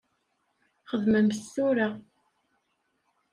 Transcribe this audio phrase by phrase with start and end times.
[0.89, 1.89] Xedmem-t tura.